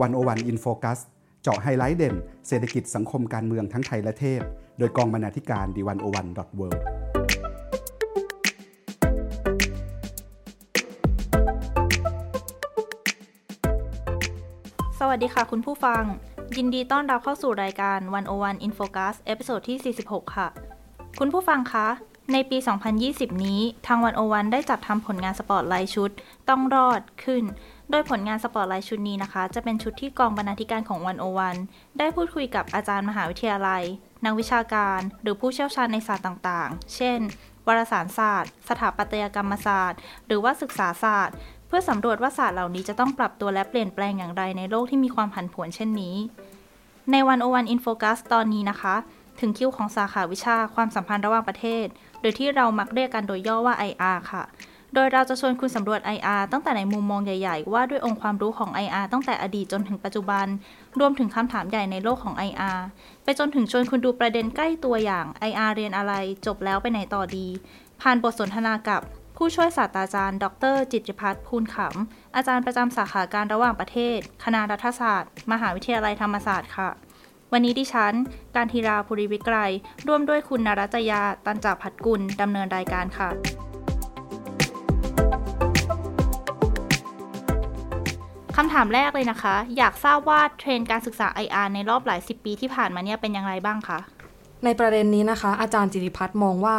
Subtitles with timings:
[0.00, 0.98] 101 In Focus
[1.42, 2.14] เจาะไฮไลท์เด่น
[2.48, 4.40] เศรษฐกิจสังคมการเมืองทั้งไทยและเทศ
[4.78, 6.68] โดยกองบรรณาธิการ The101.world
[14.98, 16.02] สวัสดีค่ะคุณผู้ฟัง
[16.56, 17.98] ยินดีต้อนรับเข้าสู่รายการ
[18.32, 20.48] 101 In Focus episode ที่ 46 ค่ะ
[21.18, 21.86] คุณผู้ฟังคะ
[22.32, 22.58] ในปี
[23.00, 26.10] 2020 นี้ ทาง 101ได้จัดทำผลงานสปอร์ตไลท์ชุด
[26.48, 27.42] ต้องรอดขึ้น
[27.90, 31.56] โดยผลงานสปอร์ตไลท์ชุดนี้นะคะ จะเป็นชุดที่กองบรรณาธิการของ 101
[31.98, 33.82] ได้พูดคุยกับอาจารย์มหาวิทยาลัย
[34.24, 37.18] นักวิชาการ หรือผู้เชี่ยวชาญในศาสตร์ต่างๆ เช่น
[37.66, 41.36] วารสารศาสตร์ สถาปัตยกรรมศาสตร์ หรือว่าศึกษาศาสตร์
[41.66, 46.16] เพื่อสำรวจว่าศาสตร์เหล่านี้จะต้องปรับตัวและเปลี่ยนแปลงอย่างไรในโลกที่มีความผันผวนเช่นนี้
[47.12, 48.94] ใน101 In Focus ตอนนี้นะคะ
[49.40, 51.86] ถึงคิวของสาขาวิชาความสัมพันธ์ระหว่างประเทศ
[52.24, 54.42] หรือที่เรามักเรียกกันโดยย่อว่า IR ค่ะ
[54.94, 60.46] โดยเราจะชวนคุณสำรวจ IR ตั้งแต่ในมุมมองใหญ่ ๆ ว่าด้วยองค์ความรู้ของ IR ตั้งแต่อดีตจนถึงปัจจุบัน
[60.98, 62.78] รวมถึงคำถามใหญ่ในโลกของ IR
[63.24, 66.12] ไปจนถึงชวนคุณดูประเด็นใกล้ตัวอย่าง IR เรียนอะไร
[66.46, 67.46] จบแล้วไปไหนต่อดี
[68.00, 69.00] ผ่านบทสนทนากับ
[69.36, 76.90] ผู้ช่วยศาสตราจารย์ ดร จิตพัฒน์ภูลขำ อาจารย์ประจำสาขาการระหว่างประเทศ คณะรัฐศาสตร์ มหาวิทยาลัยธรรมศาสตร์ค่ะ
[77.56, 78.14] วันนี้ดิฉัน
[78.56, 79.56] การธีราภูริวิกร
[80.06, 83.28] ร่วมด้วยคุณนรัจยา ตันจาพัดกุล ดำเนินรายการค่ะ
[88.56, 93.98] คำถามแรกเลยนะคะ อยากทราบว่าเทรนด์การศึกษา IR ในรอบหลายสิบปีที่ผ่านมาเนี่ยเป็นอย่างไรบ้างคะ
[94.64, 96.76] ในประเด็นนี้นะคะ อาจารย์จิริพัฒน์มองว่า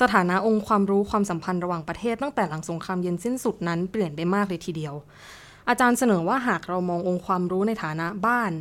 [0.00, 4.94] สถานะองค์ความรู้ความสัมพันธ์ระหว่างประเทศตั้งแต่หลังสงครามเย็นสิ้นสุดนั้นเปลี่ยนไปมากเลยทีเดียว
[5.68, 8.52] อาจารย์เสนอว่าหากเรามององค์ความรู้ในฐานะบ้าน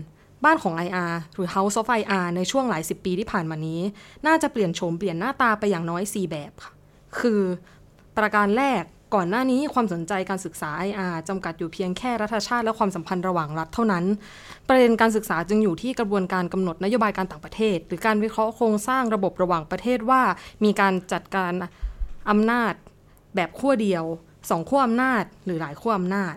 [0.45, 3.81] บ้านของ IR หรือ House of IR ในช่วงหลายสิบปีที่ผ่านมานี้
[4.27, 6.71] น่าจะเปลี่ยนโฉมเปลี่ยนหน้าตาไปอย่างน้อย 4 แบบค่ะ
[7.19, 7.41] คือ
[8.17, 8.83] ประการแรก
[9.15, 14.05] ก่อนหน้านี้ความสนใจการศึกษา IR จำกัดอยู่เพียงแค่รัฐชาติและความสัมพันธ์ระหว่างรัฐเท่านั้น
[14.67, 20.21] ประเด็นการศึกษาจึงอยู่ที่กระบวนการกำหนดนโยบายการต่างประเทศ หรือการวิเคราะห์โครงสร้างระบบระหว่างประเทศว่า
[20.63, 21.53] มีการจัดการ
[22.29, 22.73] อำนาจ
[23.35, 24.03] แบบขั้วเดียว
[24.49, 26.35] สองขั้วอำนาจ หรือหลายขั้วอำนาจ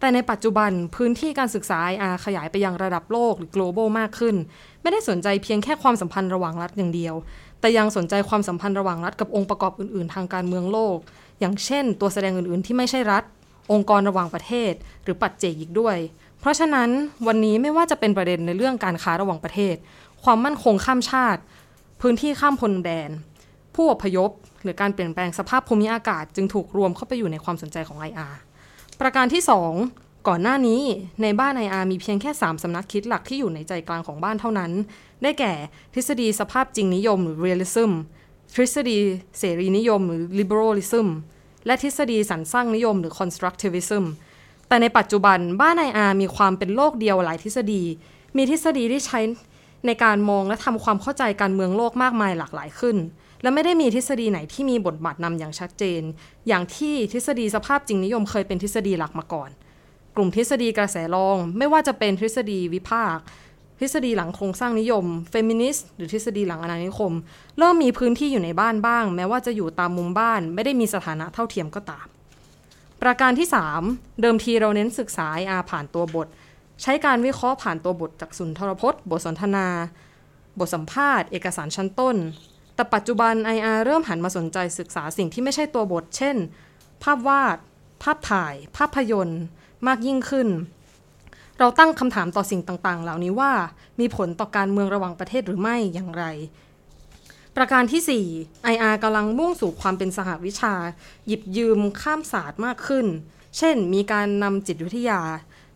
[0.00, 4.36] แต่ในปัจจุบันพื้นที่การศึกษา IR ขยายไปยังระดับโลกหรือ global มากขึ้น
[4.82, 7.14] ไม่ได้สนใจเพียงแค่ความสัมพันธ์ระหว่างรัฐอย่างเดียว
[7.60, 10.98] แต่ยังสนใจความสัมพันธ์ระหว่างรัฐกับองค์ประกอบอื่น ๆ ทางการเมืองโลก
[11.40, 13.24] อย่างเช่น ตัวแสดงอื่น ๆ ที่ไม่ใช่รัฐ
[13.72, 14.72] องค์กรระหว่างประเทศ
[15.04, 15.96] หรือปัจเจกอีกด้วย
[16.40, 16.88] เพราะฉะนั้น
[17.26, 19.74] วันนี้ไม่ว่าจะเป็นประเด็นในเรื่องการค้าระหว่างประเทศ
[20.24, 21.40] ความมั่นคงข้ามชาติ
[22.00, 23.10] พื้นที่ข้ามพรมแดน
[23.74, 24.30] ผู้อพยพ
[24.62, 28.34] หรือการเปลี่ยนแปลงสภาพภูมิอากาศ จึงถูกรวมเข้าไปอยู่ในความสนใจของ IR
[29.00, 29.42] ประการที่
[29.84, 30.80] 2 ก่อนหน้านี้
[31.22, 34.72] ในบ้าน IR มีเพียงแค่ 3 สำนักคิดหลักที่อยู่ในใจกลางของบ้านเท่านั้น
[35.22, 35.52] ได้แก่
[35.94, 37.90] ทฤษฎีสภาพจริงนิยมหรือ realism
[38.54, 38.98] ทฤษฎี
[39.38, 41.06] เสรีนิยมหรือ liberalism
[41.66, 44.04] และทฤษฎีสรรสร้างนิยมหรือ constructivism
[44.68, 47.82] แต่ในปัจจุบันบ้านไออาร์มีความเป็นโลกเดียวหลายทฤษฎี
[48.36, 49.20] มีทฤษฎีที่ใช้
[49.86, 52.96] ในการมองและทำความเข้าใจการเมืองโลกมากมายหลากหลายขึ้น
[53.42, 56.02] และไม่ได้มีทฤษฎีไหนที่มีบทบาทนำอย่างชัดเจน
[56.48, 59.50] อย่างที่ทฤษฎีสภาพจริงนิยมเคยเป็นทฤษฎีหลักมาก่อน
[60.16, 63.24] กลุ่มทฤษฎีกระแสรอง ไม่ว่าจะเป็นทฤษฎีวิพากษ์
[63.80, 67.12] ทฤษฎีหลังโครงสร้างนิยม เฟมินิสต์ หรือทฤษฎีหลังอนานิคม
[67.58, 72.06] เริ่มมีพื้นที่อยู่ในบ้านบ้าง แม้ว่าจะอยู่ตามมุมบ้าน ไม่ได้มีสถานะเท่าเทียมก็ตาม
[73.02, 73.48] ประการที่
[73.82, 76.28] 3 เดิมทีเราเน้นศึกษาอาผ่านตัวบท
[76.82, 79.66] ใช้การวิเคราะห์ผ่านตัวบทจากสุนทรพจน์ บทสนทนา
[80.58, 82.16] บทสัมภาษณ์ เอกสารชั้นต้น
[82.78, 86.36] แต่ปัจจุบัน IR เริ่มหันมาสนใจศึกษาสิ่งที่ไม่ใช่ตัวบท เช่น
[87.02, 87.56] ภาพวาด
[88.02, 89.42] ภาพถ่าย ภาพยนตร์
[89.86, 90.48] มากยิ่งขึ้น
[91.58, 93.52] เราตั้งคำถามต่อสิ่งต่างๆ เหล่านี้ว่า
[94.00, 96.24] มีผลต่อการเมืองระหว่างประเทศหรือไม่อย่างไร
[97.56, 98.24] ประการที่
[98.62, 100.74] 4 IR กำลังมุ่งสู่ความเป็นสหวิชา
[101.26, 103.06] หยิบยืมข้ามศาสตร์มากขึ้น
[103.58, 105.20] เช่น มีการนำจิตวิทยา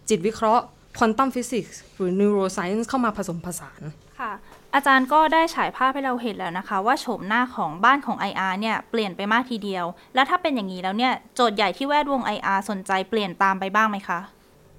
[0.08, 0.64] จิตวิเคราะห์
[0.98, 3.82] ควอนตัมฟิสิกส์หรือนิวโรไซน์เข้ามาผสมผสาน
[4.20, 4.32] ค่ะ
[4.74, 9.84] อาจารย์ก็ได้ฉายภาพให้เราเห็นแล้วนะคะ ว่าโฉมหน้าของบ้านของ IR เนี่ยเปลี่ยนไปมากทีเดียว
[10.14, 14.18] แล้วถ้าเป็นอย่างนี้แล้วเนี่ยโจทย์ใหญ่ที่แวดวง IR สนใจเปลี่ยนตามไปบ้างไหมคะ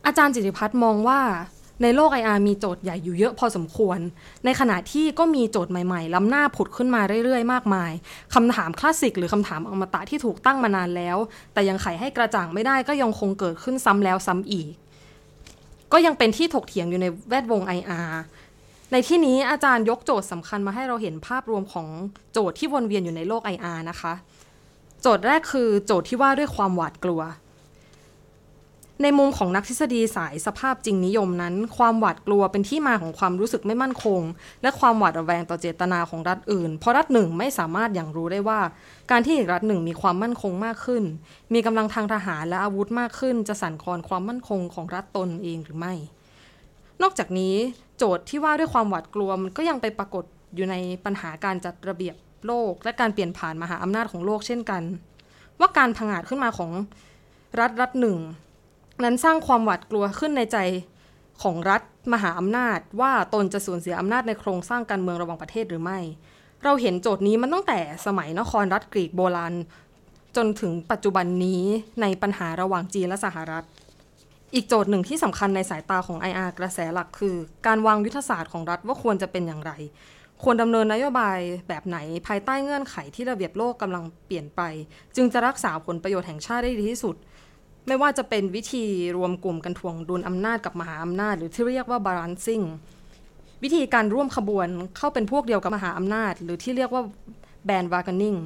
[0.06, 1.20] อาจารย์จิติพัฒน์มองว่า
[1.82, 4.00] ในโลก IR มีโจทย์ใหญ่อยู่เยอะพอสมควร
[4.46, 7.92] ในขณะที่ก็มีโจทย์ใหม่ๆ ล้ำหน้าผุดขึ้นมาเรื่อยๆ มากมาย
[8.34, 11.18] คำถามคลาสสิกหรือคำถามอมตะที่ถูกตั้งมานานแล้ว
[11.54, 14.68] แต่ยังไขให้กระจ่างไม่ได้ก็ยังคงเกิดขึ้นซ้ำแล้วซ้ำอีก
[15.94, 18.10] ก็ยังเป็นที่ถกเถียงอยู่ในแวดวง IR
[18.92, 21.88] ในที่นี้อาจารย์ยกโจทย์สำคัญมาให้เราเห็นภาพรวมของ
[22.34, 24.14] โจทย์ที่วนเวียนอยู่ในโลก IR นะคะ
[25.02, 27.22] โจทย์แรกคือโจทย์ที่ว่าด้วยความหวาดกลัว
[29.02, 34.22] ในมุมของนักทฤษฎีสายสภาพจริงนิยมนั้น ความหวาดกลัวเป็นที่มาของความรู้สึกไม่มั่นคง
[34.62, 38.60] และความหวาดระแวงต่อเจตนาของรัฐอื่น เพราะรัฐหนึ่งไม่สามารถอย่างรู้ได้ว่า
[39.12, 41.04] การที่อีกรัฐหนึ่งมีความมั่นคงมากขึ้น
[41.54, 45.94] มีกำลังทางทหารและอาวุธมากขึ้น จะสั่นคลอนความมั่นคงของรัฐตนเองหรือไม่
[47.02, 47.56] นอกจากนี้
[47.98, 50.24] โจทย์ที่ว่าด้วยความหวาดกลัวมันก็ยังไปปรากฏ
[50.56, 50.76] อยู่ใน
[51.06, 52.16] ปัญหาการจัดระเบียบ
[52.48, 54.84] โลก และการเปลี่ยนผ่านมหาอำนาจของโลกเช่นกัน
[55.60, 56.72] ว่าการพังอาจขึ้นมาของ
[57.60, 58.18] รัฐรัฐหนึ่ง
[59.04, 60.58] นั้นสร้างความหวาดกลัวขึ้นในใจ
[61.44, 61.82] ของรัฐ
[62.14, 66.00] มหาอำนาจ ว่าตนจะสูญเสียอำนาจในโครงสร้างการเมืองระหว่างประเทศหรือไม่
[66.64, 69.54] เราเห็นโจทย์นี้มันตั้งแต่สมัยนครรัฐกรีกโบราณ
[70.38, 71.62] จนถึงปัจจุบันนี้
[72.02, 73.66] ในปัญหาระหว่างจีนและสหรัฐ
[74.56, 77.36] อีกโจทย์หนึ่งที่สำคัญในสายตาของ IR กระแสหลักคือ
[77.68, 79.72] การวางยุทธศาสตร์ของรัฐว่าควรจะเป็นอย่างไร
[80.44, 81.98] ควรดำเนินนโยบายแบบไหน
[82.28, 84.62] ภายใต้เงื่อนไขที่ระเบียบโลกกำลังเปลี่ยนไป
[85.16, 87.16] จึงจะรักษาผลประโยชน์แห่งชาติได้ดีที่สุด
[87.88, 88.86] ไม่ว่าจะเป็นวิธี
[89.18, 92.66] รวมกลุ่มกันทวงดุลอำนาจกับมหาอำนาจ หรือที่เรียกว่า balancing
[93.64, 94.68] วิธีการร่วมขบวน
[94.98, 97.04] เข้าเป็นพวกเดียวกับมหาอำนาจ หรือที่เรียกว่า
[97.68, 98.38] band bargaining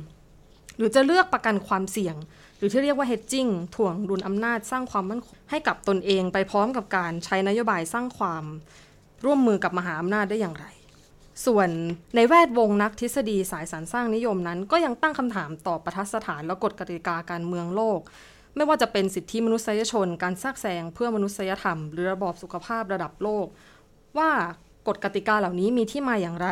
[0.77, 2.15] หรือจะเลือกประกันความเสี่ยง
[2.57, 8.43] หรือที่เรียกว่า hedging ถ่วงดุลอำนาจสร้างความมั่นคงให้กับตนเองไปพร้อมกับการใช้นโยบายสร้างความ
[9.25, 10.65] ร่วมมือกับมหาอำนาจได้อย่างไร
[11.45, 11.69] ส่วน
[12.15, 17.99] ในแวดวงนักทฤษฎีสายสรรสร้างนิยมนั้น ก็ยังตั้งคำถามต่อประทัดสถานและกฎกติกาการเมืองโลก
[18.55, 23.45] ไม่ว่าจะเป็นสิทธิมนุษยชน การแทรกแซงเพื่อมนุษยธรรม หรือระบอบสุขภาพระดับโลก
[24.17, 24.29] ว่า
[24.87, 26.49] กฎกติกาเหล่านี้มีที่มาอย่างไร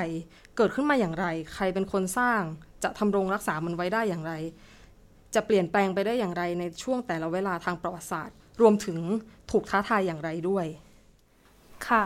[0.56, 2.42] เกิดขึ้นมาอย่างไร ใครเป็นคนสร้าง
[2.84, 4.34] จะทำรงรักษามันไว้ได้อย่างไร
[5.36, 8.98] จะเปลี่ยนแปลงไปได้อย่างไรในช่วงแต่ละเวลาทางประวัติศาสตร์ รวมถึง
[9.52, 10.66] ถูกท้าทายอย่างไรด้วย
[11.88, 12.04] ค่ะ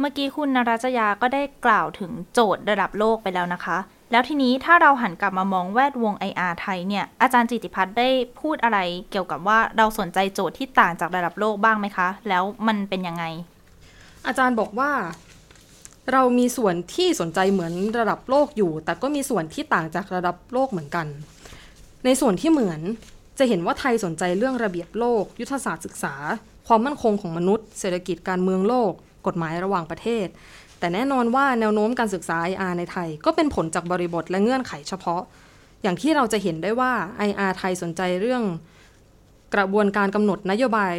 [0.00, 3.78] เมื่อกี้คุณนรัจยาก็ได้กล่าวถึงโจทย์ระดับโลกไปแล้วนะคะ
[4.12, 8.08] แล้วทีนี้ถ้าเราหันกลับมามองแวดวง IR ไทยเนี่ย อาจารย์จิติพัฒน์ได้
[8.40, 8.78] พูดอะไร
[9.10, 13.24] เกี่ยวกับว่าเราสนใจโจทย์ที่ต่างจากระดับโลกบ้างไหมคะ แล้วมันเป็นยังไง
[14.26, 14.90] อาจารย์บอกว่า
[16.12, 21.06] เรามีส่วนที่สนใจเหมือนระดับโลกอยู่ แต่ก็มีส่วนที่ต่างจากระดับโลกเหมือนกัน
[22.04, 22.80] ในส่วนที่เหมือน
[23.38, 26.14] จะเห็นว่าไทยสนใจเรื่องระเบียบโลก ยุทธศาสตร์ศึกษา
[26.66, 28.92] ความมั่นคงของมนุษย์ เศรษฐกิจการเมืองโลก
[29.26, 30.26] กฎหมายระหว่างประเทศ
[30.78, 35.22] แต่แน่นอนว่าแนวโน้มการศึกษา IR ในไทย ก็เป็นผลจากบริบทและเงื่อนไขเฉพาะ
[35.82, 36.92] อย่างที่เราจะเห็นได้ว่า
[37.28, 38.42] IR ไทยสนใจเรื่อง
[39.54, 40.94] กระบวนการกำหนดนโยบาย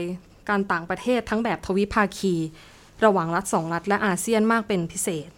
[0.50, 2.34] การต่างประเทศทั้งแบบทวิภาคี
[3.04, 5.30] ระหว่างรัฐสองรัฐและอาเซียนมากเป็นพิเศษ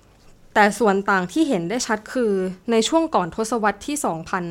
[0.53, 2.33] แต่ส่วนต่างที่เห็นได้ชัดคือ
[2.71, 3.95] ในช่วงก่อนทศวรรษที่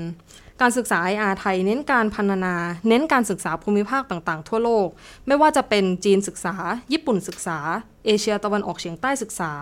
[0.02, 2.56] 2000 การศึกษา IR ไทยเน้นการพันนา
[2.88, 4.88] เน้นการศึกษาภูมิภาคต่างๆ ทั่วโลก
[5.26, 6.54] ไม่ว่าจะเป็นจีนศึกษา
[6.92, 7.58] ญี่ปุ่นศึกษา
[8.06, 9.52] เอเชียตะวันออกเฉียงใต้ศึกษา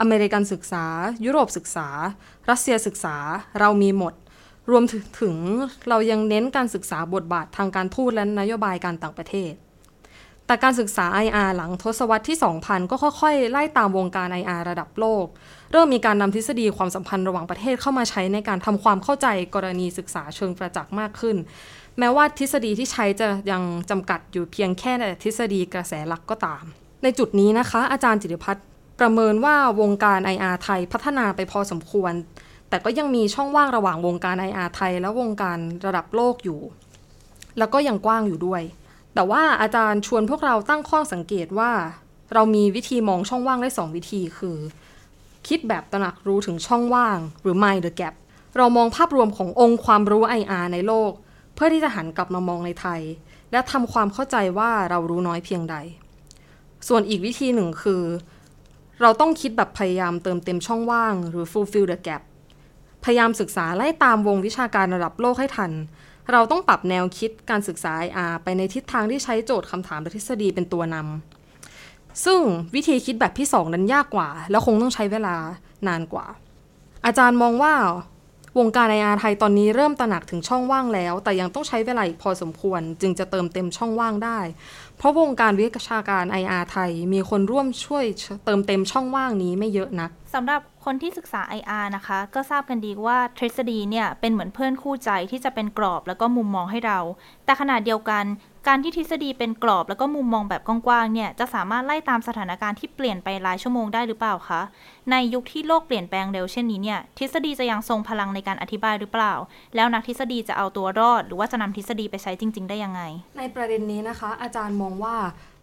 [0.00, 0.84] อเมริกันศึกษา
[1.24, 1.88] ยุโรปศึกษา
[2.50, 3.16] รัสเซียศึกษา
[3.60, 4.14] เรามีหมด
[4.70, 4.84] รวม
[5.20, 5.36] ถึง
[5.88, 9.52] เรายังเน้นการศึกษาบทบาททางการทูตและนโยบายการต่างประเทศ
[10.46, 15.26] แต่การศึกษา IR หลังทศวรรษที่ 2000 ก็ค่อยๆ ไล่ตามวงการ IR ระดับโลก
[15.72, 21.36] เริ่มมีการนำทฤษฎีความสัมพันธ์ระหว่างประเทศเข้ามาใช้ในการทำความเข้าใจกรณีศึกษาเชิงประจักษ์มากขึ้น
[21.98, 26.64] แม้ว่าทฤษฎีที่ใช้จะยังจำกัดอยู่เพียงแค่ในทฤษฎีกระแสหลักก็ตาม
[27.02, 28.66] ในจุดนี้นะคะ อาจารย์จิติพัฒน์
[29.00, 32.12] ประเมินว่าวงการ IR ไทยพัฒนาไปพอสมควร
[32.68, 36.60] แต่ก็ยังมีช่องว่างระหว่างวงการ IR ไทย และวงการระดับโลกอยู่
[37.58, 38.62] แล้วก็ยังกว้างอยู่ด้วย
[39.14, 41.72] แต่ว่าอาจารย์ชวนพวกเราตั้งข้อสังเกตว่า
[42.34, 44.58] เรามีวิธีมองช่องว่างได้สองวิธีคือ
[45.48, 48.14] คิดแบบตระหนักรู้ถึงช่องว่าง หรือ mind the gap
[48.56, 51.12] เรามองภาพรวมขององค์ความรู้ IR ในโลก
[51.54, 53.00] เพื่อที่จะหันกลับมามองในไทย
[53.52, 55.76] และทำความเข้าใจว่าเรารู้น้อยเพียงใด
[56.88, 58.02] ส่วนอีกวิธีหนึ่งคือ
[59.00, 62.22] เราต้องคิดแบบพยายามเติมเต็มช่องว่าง หรือ fulfill the gap
[63.04, 65.72] พยายามศึกษาไล่ตามวงวิชาการระดับโลกให้ทัน
[66.32, 72.40] เราต้องปรับแนวคิดการศึกษา IR ไปในทิศทางที่ใช้โจทย์คำถามและทฤษฎีเป็นตัวนำ ซึ่ง
[72.74, 75.36] วิธีคิดแบบที่สองนั้นยากกว่า แล้วคงต้องใช้เวลา
[75.88, 76.26] นานกว่า
[77.06, 77.74] อาจารย์มองว่า
[78.58, 84.38] วงการ IR ไทยตอนนี้เริ่มตระหนักถึงช่องว่างแล้ว แต่ยังต้องใช้เวลาอีกพอสมควร จึงจะเติมเต็มช่องว่างได้
[84.96, 88.04] เพราะวงการวิชาการ IR ไทยมีคนร่วมช่วย
[88.44, 96.98] เติมเต็มช่องว่างนี้ไม่เยอะนักสำหรับ คนที่ศึกษา IR นะคะ ก็ทราบกันดีว่าทฤษฎีเนี่ยเป็นเหมือนเพื่อนคู่ใจที่จะเป็นกรอบแล้วก็มุมมองให้เรา
[97.44, 98.24] แต่ขณะเดียวกัน
[98.68, 104.60] การที่ทฤษฎีเป็นกรอบแล้วก็มุมมองแบบกว้างๆเนี่ยจะสามารถไล่ตามสถานการณ์ที่เปลี่ยนไปรายชั่วโมงได้หรือเปล่าคะ
[105.10, 109.32] ในยุคที่โลกเปลี่ยนแปลงเร็วเช่นนี้เนี่ยทฤษฎีจะยังทรงพลังในการอธิบายหรือเปล่า
[109.74, 113.02] แล้วนักทฤษฎีจะเอาตัวรอด หรือว่าจะนำทฤษฎีไปใช้จริง ๆ ได้ยังไง
[113.38, 115.16] ในประเด็นนี้นะคะ อาจารย์มองว่า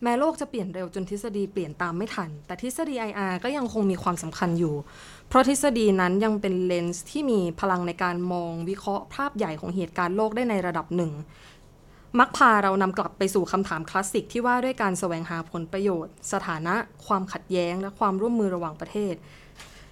[0.03, 4.75] แม้โลกจะเปลี่ยนเร็วจนทฤษฎีเปลี่ยนตามไม่ทัน แต่ทฤษฎี IR ก็ยังคงมีความสำคัญอยู่
[5.29, 11.11] เพราะทฤษฎีนั้นยังเป็นเลนส์ที่มีพลังในการมองวิเคราะห์ภาพใหญ่ของเหตุการณ์โลกได้ในระดับหนึ่ง
[12.19, 16.75] มักพาเรานำกลับไปสู่คำถามคลาสสิกที่ว่าด้วยการแสวงหาผลประโยชน์ สถานะ
[17.05, 19.15] ความขัดแย้ง และความร่วมมือระหว่างประเทศ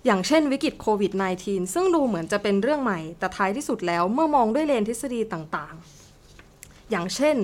[0.05, 1.11] อย่างเช่นวิกฤตโควิด
[1.43, 7.37] -19 ซึ่งดูเหมือนจะเป็นเรื่องใหม่ แต่ท้ายที่สุดแล้วเมื่อมองด้วยเลนทฤษฎีต่างๆ อย่างเช่น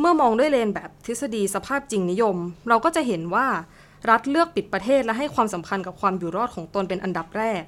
[0.00, 2.36] เมื่อมองด้วยเลนแบบทฤษฎีสภาพจริงนิยม
[2.68, 3.46] เราก็จะเห็นว่า
[4.10, 7.62] รัฐเลือกปิดประเทศและให้ความสำคัญกับความอยู่รอดของตนเป็นอันดับแรก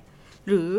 [0.49, 0.73] หรือ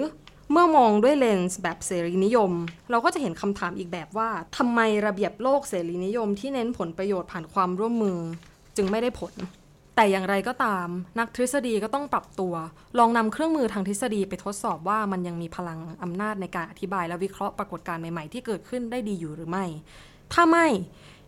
[0.51, 2.51] เมื่อมองด้วยเลนส์แบบเสรีนิยม
[2.91, 8.19] เราก็จะเห็นคำถามอีกแบบว่าทำไมระเบียบโลกเสรีนิยมที่เน้นผลประโยชน์ผ่านความร่วมมือ
[8.75, 9.33] จึงไม่ได้ผล
[9.95, 10.87] แต่อย่างไรก็ตาม
[11.19, 12.53] นักทฤษฎีก็ต้องปรับตัว
[12.99, 19.65] ลองนำเครื่องมือทางทฤษฎีไปทดสอบว่ามันยังมีพลังอำนาจในการอธิบายและวิเคราะห์ปรากฏการณ์ใหม่ๆที่เกิดขึ้นได้ดีอยู่หรือไม่
[20.33, 20.67] ถ้าไม่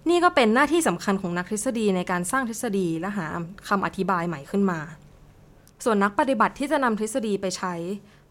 [0.09, 3.27] นี่ก็เป็นหน้าที่สำคัญของนักทฤษฎีในการสร้างทฤษฎีและหา
[3.67, 4.79] คำอธิบายใหม่ขึ้นมา
[5.83, 7.73] ส่วนนักปฏิบัติที่จะนำทฤษฎีไปใช้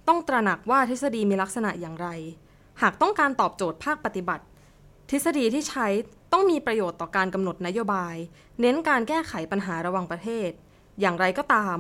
[0.09, 2.09] ต้องตระหนักว่าทฤษฎีมีลักษณะอย่างไร
[2.83, 4.45] หากต้องการตอบโจทย์ภาคปฏิบัติ
[5.11, 5.87] ทฤษฎีที่ใช้
[6.33, 8.15] ต้องมีประโยชน์ต่อการกำหนดนโยบาย
[8.61, 10.51] เน้นการแก้ไขปัญหาระหว่างประเทศ
[11.01, 11.77] อย่างไรก็ตาม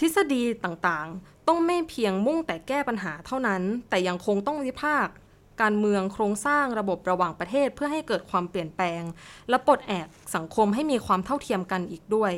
[0.00, 5.14] ทฤษฎีต่างๆ ต้องไม่เพียงมุ่งแต่แก้ปัญหาเท่านั้น แต่ยังคงต้องวิพากษ์
[5.62, 9.02] การเมืองโครงสร้างระบบระหว่างประเทศเพื่อให้เกิดความเปลี่ยนแปลง
[9.48, 12.32] และปลดแอกสังคมให้มีความเท่าเทียมกันอีกด้วย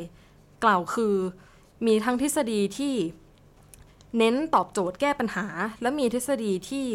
[0.64, 1.16] กล่าวคือ
[1.86, 2.94] มีทั้งทฤษฎีที่
[4.18, 5.46] เน้นตอบโจทย์แก้ปัญหา
[5.82, 6.86] และมีทฤษฎีที่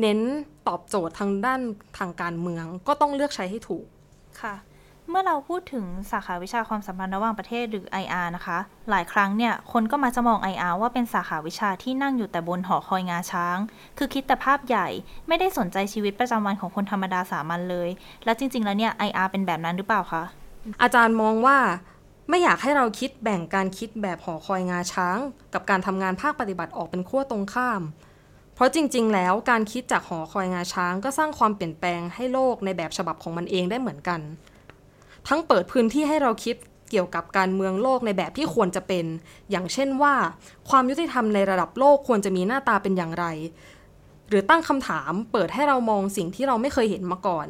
[0.00, 0.20] เน้น
[0.68, 1.60] ตอบโจทย์ทางด้าน
[1.98, 3.84] ทางการเมือง ก็ต้องเลือกใช้ให้ถูก
[4.42, 4.54] ค่ะ
[5.08, 8.58] เมื่อเราพูดถึงสาขาวิชาความสัมพันธ์ระหว่างประเทศหรือ IR นะคะ
[8.90, 13.58] หลายครั้งเนี่ย คนก็มาจะมอง IR ว่าเป็นสาขาวิชาที่นั่งอยู่แต่บนหอคอยงาช้าง
[13.98, 14.88] คือคิดแต่ภาพใหญ่
[15.28, 17.88] ไม่ได้สนใจชีวิตประจำวันของคนธรรมดาสามัญเลย
[18.24, 20.22] แล้วจริง ๆ แล้วเนี่ย IR เป็นแบบนั้นหรือเปล่าคะ
[20.82, 21.58] อาจารย์มองว่า
[22.30, 25.18] ไม่อยากให้เราคิดแบ่งการคิดแบบหอคอยงาช้าง
[25.54, 27.82] กับการทำงานภาคปฏิบัติออกเป็นขั้วตรงข้าม
[28.54, 34.20] เพราะจริง ๆ แล้วการคิดจากหอคอยงาช้างก็สร้างความเปลี่ยนแปลงให้โลกในแบบฉบับของมันเองได้เหมือนกัน
[35.28, 36.56] ทั้งเปิดพื้นที่ให้เราคิด
[36.90, 39.04] เกี่ยวกับการเมืองโลกในแบบที่ควรจะเป็น
[39.50, 40.14] อย่างเช่นว่า
[40.70, 43.26] ความยุติธรรมในระดับโลกควรจะมีหน้าตาเป็นอย่างไร
[44.28, 47.46] หรือตั้งคำถามเปิดให้เรามองสิ่งที่เราไม่เคยเห็นมาก่อน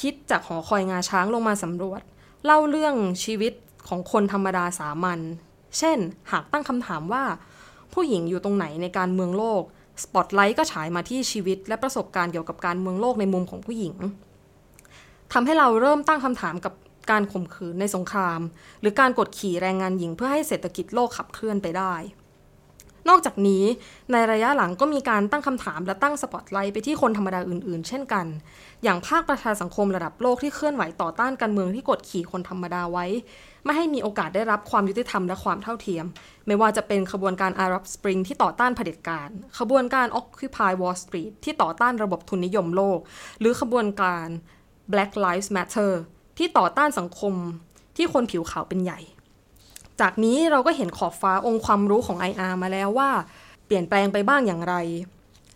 [0.00, 2.00] คิดจากหอคอยงาช้างลงมาสำรวจ
[2.44, 2.94] เล่าเรื่อง
[3.24, 3.52] ชีวิต
[3.88, 5.20] ของคนธรรมดาสามัญ
[5.78, 5.98] เช่น
[6.32, 7.24] หากตั้งคำถามว่า
[7.92, 9.62] ผู้หญิงอยู่ตรงไหนในการเมืองโลก
[10.02, 13.94] สปอตไลท์ก็ฉายมาที่ชีวิต และประสบการณ์เกี่ยวกับการเมืองโลกในมุมของผู้หญิง
[15.32, 16.74] ทำให้เราเริ่มตั้งคำถามกับ
[17.10, 18.40] การข่มขืนในสงคราม
[18.80, 21.94] หรือการกดขี่แรงงานหญิงเพื่อให้เศรษฐกิจโลกขับเคลื่อนไปได้
[23.08, 23.64] นอกจากนี้
[24.12, 28.26] ในระยะหลังก็มีการตั้งคำถามและตั้งสปอตไลท์ไปที่คนธรรมดาอื่น ๆ เช่นกัน
[28.82, 33.06] อย่างภาคประชาสังคมระดับโลกที่เคลื่อนไหวต่อต้านการเมืองที่กดขี่คนธรรมดาไว้
[33.64, 36.04] ไม่ให้มีโอกาสได้รับความยุติธรรมและความเท่าเทียม
[36.46, 42.98] ไม่ว่าจะเป็นขบวนการ Arab Spring ที่ต่อต้านเผด็จการ ขบวนการ Occupy Wall Street ที่ต่อต้านระบบทุนนิยมโลก
[43.40, 44.26] หรือขบวนการ
[44.92, 45.92] Black Lives Matter
[46.38, 47.34] ที่ต่อต้านสังคม
[47.96, 49.00] ที่คนผิวขาวเป็นใหญ่
[50.00, 53.10] จากนี้เราก็เห็นขอบฟ้าองค์ความรู้ของ IR มาแล้วว่า
[53.66, 54.74] เปลี่ยนแปลงไปบ้างอย่างไร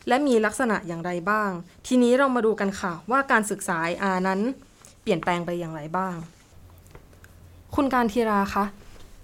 [0.09, 1.51] และมีลักษณะอย่างไรบ้าง
[1.87, 4.41] ทีนี้เรามาดูกันค่ะว่าการศึกษา IR นั้น
[5.03, 6.17] เปลี่ยนแปลงไปอย่างไรบ้าง
[7.75, 8.65] คุณการทีราคะ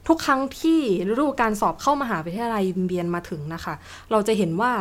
[0.08, 0.80] ทุกครั้งที่
[1.10, 3.74] ฤดูการสอบเข้ามหาวิทยาลัยเบียนมาถึงนะคะ
[4.10, 4.72] เราจะเห็นว่า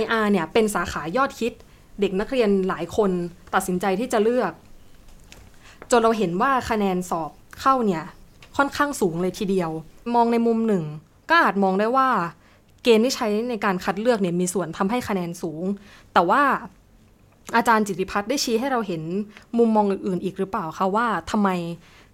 [0.00, 1.54] IR เนี่ยเป็นสาขายอดฮิต
[2.00, 3.10] เด็กนักเรียนหลายคน
[3.54, 4.52] ตัดสินใจที่จะเลือก
[5.90, 8.04] จนเราเห็นว่าคะแนนสอบเข้าเนี่ย
[8.56, 9.70] ค่อนข้างสูงเลยทีเดียว
[10.14, 10.84] มองในมุมหนึ่ง
[11.30, 12.08] ก็อาจมองได้ว่า
[12.82, 15.64] เกณฑ์ที่ใช้ในการคัดเลือกเนี่ยมีส่วนทำให้คะแนนสูง
[16.12, 16.42] แต่ว่า
[17.56, 19.02] อาจารย์จิติพัฒน์ได้ชี้ให้เราเห็น
[19.58, 21.48] มุมมองอื่นๆ อีกหรือเปล่าคะว่าทำไม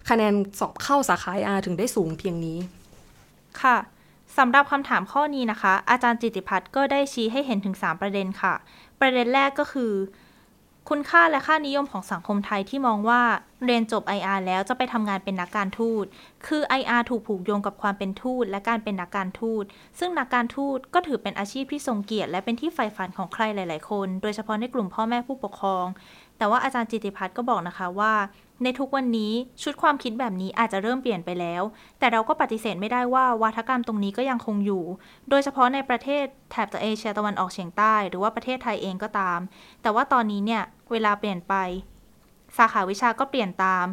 [0.09, 2.59] คะแนนสอบเข้าสาขาอาถึงได้สูงเพียงนี้
[3.63, 3.77] ค่ะ
[4.39, 8.55] สำหรับคำถามข้อนี้นะคะ อาจารย์จิติพัฒน์ก็ได้ชี้ให้เห็นถึง 3 ประเด็นค่ะ
[9.01, 9.93] ประเด็นแรกก็คือ
[10.91, 13.23] คุณค่าและค่านิยมของสังคมไทยที่มองว่า
[13.65, 16.05] เรียนจบ IR แล้วจะไปทำงานเป็นนักการทูต
[16.47, 19.65] คือ IR ถูกผูกโยงกับความเป็นทูตและการเป็นนักการทูต
[19.99, 25.87] ซึ่งนักการทูตก็ถือเป็นอาชีพที่ทรงเกียรติ และเป็นที่ใฝ่ฝันของใครหลาย ๆ คน โดยเฉพาะในกลุ่มพ่อแม่ผู้ปกครอง
[26.39, 28.13] แต่ว่าอาจารย์จิติพัฒน์ก็บอกนะคะว่า
[28.63, 31.63] ในทุกวันนี้ชุดความคิดแบบนี้อาจจะเริ่มเปลี่ยนไปแล้ว
[31.99, 34.85] แต่เราก็ปฏิเสธไม่ได้ว่าวัฒกรรมตรงนี้ก็ยังคงอยู่
[35.31, 39.41] โดยเฉพาะในประเทศแถบเอเชียตะวันออกเฉียงใต้ หรือว่าประเทศไทยเองก็ตาม
[39.83, 41.55] แต่ว่าตอนนี้เนี่ยเวลาเปลี่ยนไป
[42.57, 43.87] สาขาวิชาก็เปลี่ยนตาม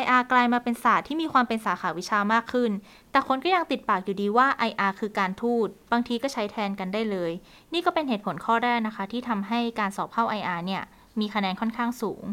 [0.00, 2.70] IR กลายมาเป็นศาสตร์ที่มีความเป็นสาขาวิชามากขึ้น
[3.10, 7.32] แต่คนก็ยังติดปากอยู่ดีว่า IR คือการทูต บางทีก็ใช้แทนกันได้เลย
[7.72, 10.82] นี่ก็เป็นเหตุผลข้อแรกนะคะ ที่ทำให้การสอบเข้า IR เนี่ย
[11.20, 12.24] มีคะแนนค่อนข้างสูง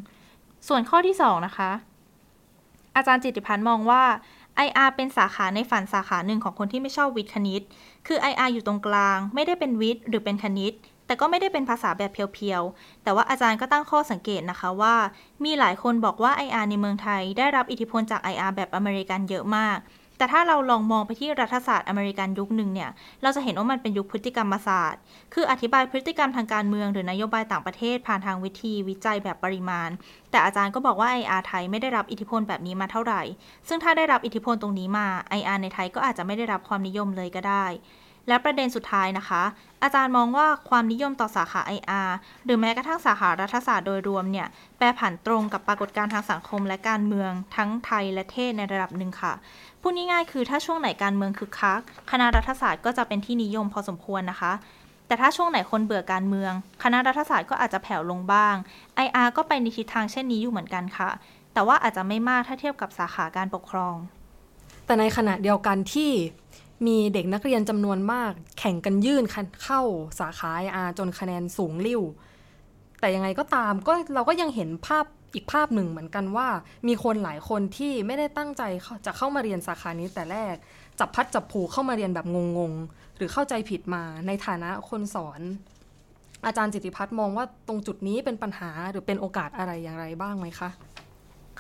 [0.68, 1.72] ส่วนข้อที่ 2 นะคะ
[2.96, 4.04] อาจารย์จิติพันธ์มองว่า
[4.68, 7.62] IR เป็นสาขาในฝันสาขาหนึ่งของคนที่ไม่ชอบวิทย์คณิต
[8.08, 10.74] คือ IR อยู่ตรงกลาง ไม่ได้เป็นวิทย์หรือเป็นคณิต
[11.06, 14.96] แต่ก็ไม่ได้เป็นภาษาแบบเพียวๆ แต่ว่าอาจารย์ก็ตั้งข้อสังเกตนะคะว่า
[15.44, 19.78] มีหลายคนบอกว่า IR ในเมืองไทย ได้รับอิทธิพลจาก IR แบบอเมริกันเยอะมาก
[20.18, 22.90] แต่ถ้าเราลองมองไปที่รัฐศาสตร์อเมริกันยุคหนึ่งเนี่ย
[23.22, 25.02] เราจะเห็นว่ามันเป็นยุคพฤติกรรมศาสตร์
[25.34, 29.90] คืออธิบายพฤติกรรมทางการเมืองหรือนโยบายต่างประเทศผ่านทางวิธีวิจัยแบบปริมาณ
[30.32, 33.22] แต่อาจารย์ก็บอกว่า IR ไทยไม่ได้รับอิทธิพลแบบนี้มาเท่าไหร่
[33.68, 35.08] ซึ่งถ้าได้รับอิทธิพลตรงนี้มา
[35.40, 37.66] IR ในไทยก็อาจจะไม่ได้รับความนิยมเลยก็ได้
[38.28, 39.44] และประเด็นสุดท้ายนะคะ
[39.84, 42.10] อาจารย์มองว่าความนิยมต่อสาขา IR
[42.46, 49.34] หรือแม้กระทั่งสาขารัฐศาสตร์โดยรวมเนี่ย แปรผันตรงกับปรากฏการณ์ทางสังคมและการเมืองทั้งไทยและเทศในระดับหนึ่งค่ะ
[49.82, 54.54] พูดง่ายๆคือถ้าช่วงไหนการเมืองคึกคัก คณะรัฐศาสตร์ก็จะเป็นที่นิยมพอสมควรนะคะ
[55.08, 56.52] แต่ถ้าช่วงไหนคนเบื่อการเมือง
[56.84, 58.56] คณะรัฐศาสตร์ก็อาจจะแผ่วลงบ้าง
[59.06, 61.10] IR ก็ไปในทิศทางเช่นนี้อยู่เหมือนกันค่ะ
[61.54, 63.96] แต่ว่าอาจจะไม่มากถ้าเทียบกับสาขาการปกครอง
[64.86, 66.12] แต่ในขณะเดียวกันที่
[66.86, 69.24] มีเด็กนักเรียนจำนวนมาก แข่งกันยื่น
[69.64, 69.82] เข้า
[70.20, 72.02] สาขาอาจนคะแนนสูงลิ่ว
[73.00, 76.48] แต่ยังไงก็ตามก็เราก็ยังเห็นภาพอีกภาพหนึ่งเหมือนกันว่า
[76.88, 78.64] มีคนหลายคนที่ไม่ได้ตั้งใจ
[79.06, 80.56] จะเข้ามาเรียนสาขานี้แต่แรก
[81.00, 82.26] จับพัดจับผูเข้ามาเรียนแบบ
[82.58, 85.42] งงๆ หรือเข้าใจผิดมาในฐานะคนสอน
[86.46, 90.70] อาจารย์จิติพัฒน์มองว่าตรงจุดนี้เป็นปัญหาหรือเป็นโอกาสอะไรอย่างไรบ้างไหมคะ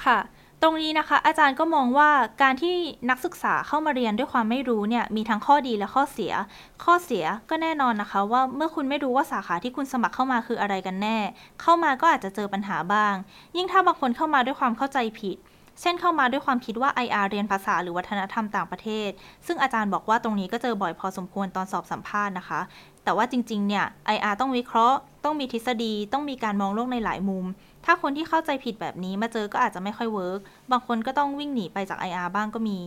[0.04, 0.18] ค่ะ
[0.62, 2.10] ตรงนี้นะคะ อาจารย์ก็มองว่า
[2.42, 2.76] การที่
[3.10, 6.34] นักศึกษาเข้ามาเรียนด้วยความไม่รู้เนี่ยมีทั้งข้อดีและข้อเสีย
[6.84, 11.18] ข้อเสียก็แน่นอนนะคะ ว่าเมื่อคุณไม่รู้ว่าสาขาที่คุณสมัครเข้ามาคืออะไรกันแน่
[11.62, 13.14] เข้ามาก็อาจจะเจอปัญหาบ้าง
[13.58, 15.38] ยิ่งถ้าบางคนเข้ามาด้วยความเข้าใจผิด
[15.82, 19.10] เช่นเข้ามาด้วยความคิดว่า IR เรียนภาษาหรือวัฒนธรรมต่างประเทศ
[19.48, 22.60] ซึ่งอาจารย์บอกว่าตรงนี้ก็เจอบ่อยพอสมควรตอนสอบสัมภาษณ์นะคะ
[23.04, 23.86] แต่ว่าจริงๆเนี่ย
[24.16, 27.46] IR ต้องวิเคราะห์ ต้องมีทฤษฎี ต้องมีการมองโลกในหลายมุม
[27.86, 30.40] ถ้าคนที่เข้าใจผิดแบบนี้มาเจอก็อาจจะไม่ค่อย work
[30.72, 32.80] บางคนก็ต้องวิ่งหนีไปจาก IR บ้างก็มี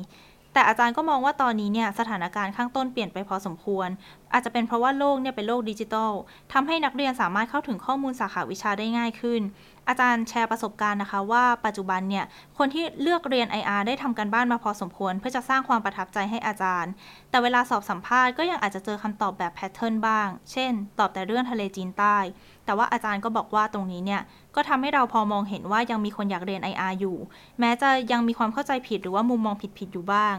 [0.52, 3.88] แต่อาจารย์ก็มองว่าตอนนี้เนี่ยสถานการณ์ข้างต้นเปลี่ยนไปพอสมควร
[4.32, 6.12] อาจจะเป็นเพราะว่าโลกเนี่ยเป็นโลกดิจิทัล
[6.52, 9.40] ทำให้นักเรียนสามารถเข้าถึงข้อมูลสาขาวิชาได้ง่ายขึ้น
[9.88, 12.24] อาจารย์แชร์ประสบการณ์นะคะว่าปัจจุบันเนี่ย
[12.58, 16.92] คนที่เลือกเรียน IR ได้ทำการบ้านมาพอสมควร เพื่อจะสร้างความประทับใจให้อาจารย์
[17.30, 22.16] แต่เวลาสอบสัมภาษณ์ก็ยังอาจจะเจอคำตอบแบบ pattern บ้าง เช่น ตอบแต่เรื่องทะเลจีนใต้
[22.64, 24.22] แต่ว่าอาจารย์ก็บอกว่าตรงนี้เนี่ย
[24.54, 27.16] ก็ทำให้เราพอมองเห็นว่ายังมีคนอยากเรียน IR อยู่
[27.60, 30.36] แม้จะยังมีความเข้าใจผิดหรือว่ามุมมองผิดๆอยู่บ้าง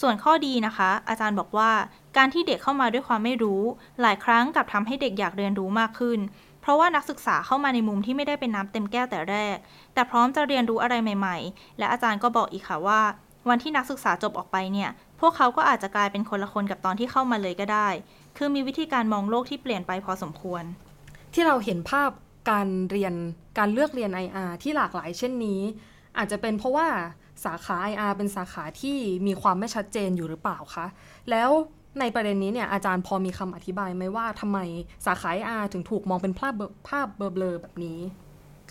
[0.00, 1.70] ส่วนข้อดีนะคะ อาจารย์บอกว่า
[2.16, 3.62] การที่เด็กเข้ามาด้วยความไม่รู้
[4.00, 6.18] หลายครั้งกับทำให้เด็กอยากเรียนรู้มากขึ้น
[6.64, 9.56] เพราะว่านักศึกษาเข้ามาในมุมที่ไม่ได้เป็นน้ำเต็มแก้วแต่แรก
[9.94, 13.00] แต่พร้อมจะเรียนรู้อะไรใหม่ ๆ และอาจารย์ก็บอกอีกค่ะว่า
[13.48, 17.88] วันที่นักศึกษาจบออกไปเนี่ย พวกเขาก็อาจจะกลายเป็นคนละคนกับตอนที่เข้ามาเลยก็ได้
[18.36, 20.64] คือมีวิธีการมองโลกที่เปลี่ยนไปพอสมควร
[21.34, 22.10] ที่เราเห็นภาพ
[22.50, 23.14] การเรียน
[23.58, 25.60] การเลือกเรียน IR ที่หลากหลายเช่นนี้
[26.18, 26.88] อาจจะเป็นเพราะว่า
[27.44, 28.96] สาขา IR เป็นสาขาที่
[29.26, 30.86] มีความไม่ชัดเจนอยู่หรือเปล่าคะ
[31.30, 31.50] แล้ว
[32.00, 34.58] ในประเด็นนี้เนี่ยอาจารย์พอมีคำอธิบายไหมว่าทำไม
[35.06, 36.54] สาขาอาถึงถูกมองเป็นภาพ
[36.88, 37.98] ภาพเบลอแบบนี้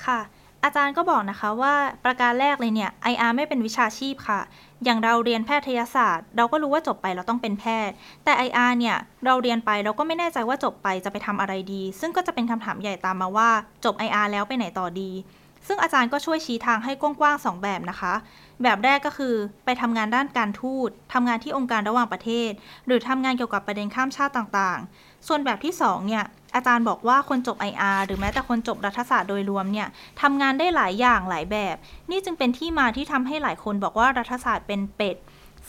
[0.05, 0.19] ค่ะ
[0.63, 1.73] อาจารย์ก็บอกนะคะว่า
[2.05, 4.41] ประการแรกเลยเนี่ย IR ไม่เป็นวิชาชีพค่ะ
[4.83, 13.49] อย่างเราเรียนแพทยศาสตร์ เราก็รู้ว่าจบไปเราต้องเป็นแพทย์ แต่ IR เนี่ยเราเรียนไปเราก็ไม่แน่ใจว่าจบไปจะไปทำอะไรดี ซึ่งก็จะเป็นคำถามใหญ่ตามมาว่า
[13.85, 15.11] จบ IR แล้วไปไหนต่อดี
[15.67, 18.13] ซึ่งอาจารย์ก็ช่วยชี้ทางให้กว้างๆสองแบบนะคะ
[18.63, 22.51] แบบแรกก็คือไปทำงานด้านการทูตทำงานที่องค์การระหว่างประเทศ
[22.87, 26.23] หรือทำงานเกี่ยวกับประเด็นข้ามชาติต่างๆ ส่วนแบบที่2เนี่ย
[26.55, 29.87] อาจารย์บอกว่าคนจบ IR หรือแม้แต่คนจบรัฐศาสตร์โดยรวมเนี่ย
[30.21, 31.75] ทำงานได้หลายอย่างหลายแบบ
[32.11, 35.15] นี่จึงเป็นที่มาที่ทำให้หลายคนบอกว่ารัฐศาสตร์เป็นเป็ด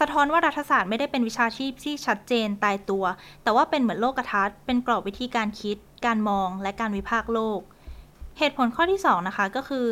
[0.00, 3.04] สะท้อนว่ารัฐศาสตร์ไม่ได้เป็นวิชาชีพที่ชัดเจนตายตัว
[3.42, 5.76] แต่ว่าเป็นเหมือนโลกทัศน์ เป็นกรอบวิธีการคิด
[6.06, 7.60] การมอง และการวิพากษ์โลก
[8.38, 9.86] เหตุผลข้อที่ 2 นะคะ ก็คือ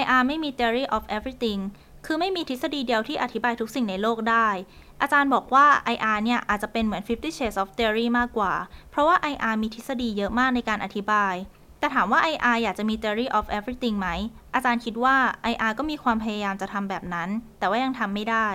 [0.00, 1.60] IR ไม่มี theory of everything
[2.06, 4.48] คือไม่มีทฤษฎีเดียวที่อธิบายทุกสิ่งในโลกได้
[5.02, 8.52] อาจารย์บอกว่า IR เนี่ย อาจจะเป็นเหมือน Fifty Shades of Theory มากกว่า
[8.90, 11.34] เพราะว่า IR มีทฤษฎีเยอะมากในการอธิบาย
[11.78, 14.08] แต่ถามว่า IR อยากจะมี theory of everything ไหม
[14.54, 15.16] อาจารย์คิดว่า
[15.52, 17.28] IR ก็มีความพยายามจะทำแบบนั้น
[17.58, 18.48] แต่ว่ายังทำไม่ได้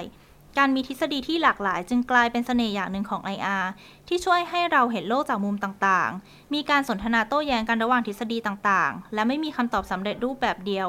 [0.57, 3.65] การมีทฤษฎีที่หลากหลายจึงกลายเป็นเสน่ห์อย่างหนึ่งของ IR
[4.07, 10.87] ที่ช่วยให้เราเห็นโลกจากมุมต่างๆ มีการสนทนาโต้แย้งกันระหว่างทฤษฎีต่างๆ และไม่มีคำตอบสำเร็จรูปแบบเดียว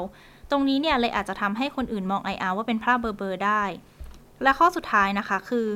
[0.51, 3.63] ตรงนี้เนี่ยเลยอาจจะทำให้คนอื่นมอง IR ว่าเป็นภาพเบอร์เบอร์ได้
[4.43, 5.67] และข้อสุดท้ายนะคะคือ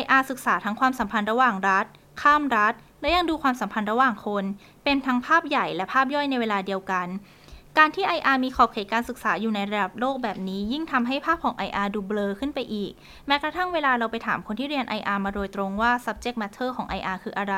[0.00, 1.86] IR ศึกษาทั้งความสัมพันธ์ระหว่างรัฐ
[2.22, 4.44] ข้ามรัฐ และยังดูความสัมพันธ์ระหว่างคน
[4.84, 7.06] เป็นทั้งภาพใหญ่และภาพย่อยในเวลาเดียวกัน
[7.78, 12.92] การที่ IR มีขอบเขตการศึกษาอยู่ในระดับโลกแบบนี้ ยิ่งทำให้ภาพของ IR ดูเบลอขึ้นไปอีก
[13.26, 17.56] แม้กระทั่งเวลาเราไปถามคนที่เรียน IR มาโดยตรงว่า subject matter ของ IR คืออะไร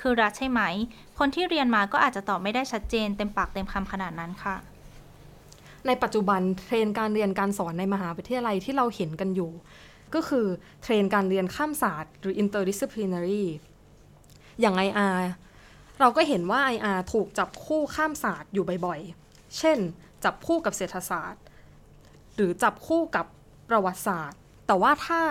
[0.00, 0.60] คือรัฐใช่ไหม
[1.18, 4.56] คนที่เรียนมาก็อาจจะตอบไม่ได้ชัดเจนเต็มปากเต็มคำขนาดนั้นค่ะ
[5.86, 9.50] ในปัจจุบันเทรนการเรียนการสอนในมหาวิทยาลัยที่เราเห็นกันอยู่
[10.14, 10.46] ก็คือ
[10.82, 13.44] เทรนการเรียนข้ามศาสตร์หรือ interdisciplinary
[14.60, 15.18] อย่าง IR
[16.00, 19.27] เราก็เห็นว่า IR ถูกจับคู่ข้ามศาสตร์อยู่บ่อยๆ
[19.58, 19.78] เช่น
[20.24, 21.42] จับคู่กับเศรษฐศาสตร์
[22.34, 23.26] หรือจับคู่กับ
[23.68, 25.22] ประวัติศาสตร์ แต่ว่าถ้า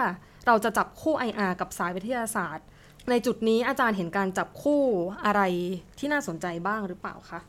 [0.48, 2.66] เราจะจับคู่ IR กับสายวิทยาศาสตร์
[3.10, 4.82] ในจุดนี้อาจารย์เห็นการจับคู่
[5.26, 5.42] อะไร
[6.00, 7.40] ที่น่าสนใจบ้างหรือเปล่าคะ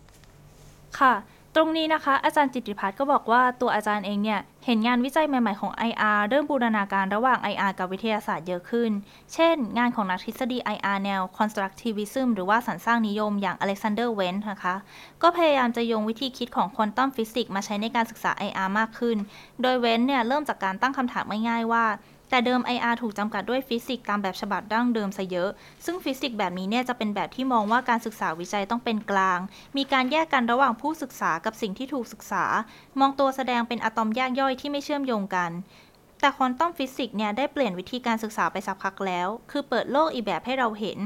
[0.98, 1.14] ค่ะ
[1.60, 8.90] ตรงนี้นะคะอาจารย์จิตติพัฒน์ก็บอกว่าตัวอาจารย์เองเนี่ยเห็นงานวิจัยใหม่ๆของ IR เริ่มบูรณาการระหว่าง IR กับวิทยาศาสตร์เยอะขึ้น
[9.34, 14.74] เช่น งานของนักทฤษฎี IR แนว constructivism หรือว่าสรรสร้างนิยมอย่าง Alexander Wendt นะคะ
[15.22, 19.16] ก็พยายามจะโยงวิธีคิดของ quantum physics มาใช้ในการศึกษา IR มากขึ้น
[19.62, 21.84] โดย Wendt เนี่ยเริ่มจากการตั้งคำถามง่ายๆว่า
[22.30, 25.50] แต่เดิม IR ถูกจำกัดด้วยฟิสิกส์ตามแบบฉบับดั้งเดิมซะเยอะ
[25.84, 29.38] ซึ่งฟิสิกส์แบบนี้เนี่ยจะเป็นแบบที่มองว่าการศึกษาวิจัยต้องเป็นกลาง
[29.76, 32.44] มีการแยกกันระหว่างผู้ศึกษากับสิ่งที่ถูกศึกษา
[32.98, 35.52] มองตัวแสดงเป็นอะตอมแยกย่อยที่ไม่เชื่อมโยงกัน
[36.20, 40.98] แต่ควอนตัมฟิสิกส์เนี่ยได้เปลี่ยนวิธีการศึกษาไปสักพักแล้ว คือเปิดโลกอีกแบบให้เราเห็น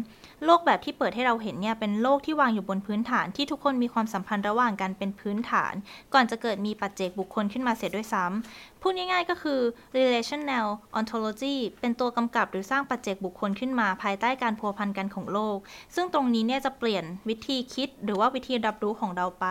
[0.45, 5.75] โลกแบบที่เปิดให้เราเห็นเนี่ยเป็นโลกที่วางอยู่บนพื้นฐานที่ทุกคนมีความสัมพันธ์ระหว่างกันเป็นพื้นฐาน
[6.15, 9.61] ก่อนจะเกิดมีปัจเจกบุคคลขึ้นมาเสียด้วยซ้ำ พูดง่ายๆก็คือ
[9.97, 10.67] relational
[10.99, 15.59] ontology เป็นตัวกำกับหรือสร้างปัจเจกบุคคลขึ้นมาภายใต้การพัวพันกันของโลก
[15.95, 19.47] ซึ่งตรงนี้เนี่ยจะเปลี่ยนวิธีคิดหรือว่าวิธีรับรู้ของเราไป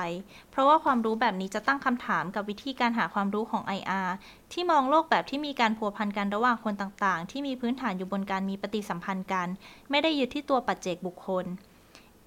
[0.51, 4.09] เพราะว่าความรู้แบบนี้จะตั้งคำถามกับวิธีการหาความรู้ของ IR
[4.51, 9.47] ที่มองโลกแบบที่มีการพัวพันกันระหว่างคนต่างๆ ที่มีพื้นฐานอยู่บนการมีปฏิสัมพันธ์กัน
[9.89, 11.45] ไม่ได้ยึดที่ตัวปัจเจกบุคคล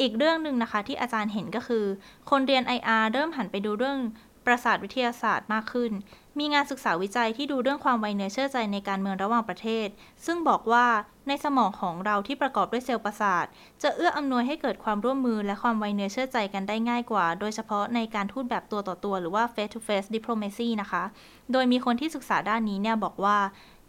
[0.00, 1.84] อีกเรื่องหนึ่งนะคะที่อาจารย์เห็นก็คือ
[2.30, 3.98] คนเรียน IR เริ่มหันไปดูเรื่อง
[4.46, 5.92] ประสาทวิทยาศาสตร์มากขึ้น
[6.38, 9.88] มีงานศึกษาวิจัยที่ดูเรื่องความไวเนื้อเชื่อใจในการเมืองระหว่างประเทศ
[10.26, 10.86] ซึ่งบอกว่า
[11.28, 13.46] ในสมองของเราที่ประกอบด้วยเซลล์ประสาท
[13.82, 21.02] จะเอื้ออำนวยให้เกิดความร่วมมือและความไวเนื้อเชื่อใจกันได้ง่ายกว่า โดยเฉพาะในการทูตแบบตัวต่อตัว หรือว่า face to face diplomacy นะคะ
[21.52, 23.36] โดยมีคนที่ศึกษาด้านนี้เนี่ยบอกว่า